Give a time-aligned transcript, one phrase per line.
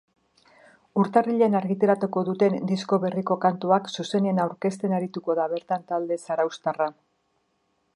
[1.01, 6.95] Urtarrilean argitaratuko duten disko berriko kantuak zuzenean aurkezten arituko da bertan talde zarauztarra.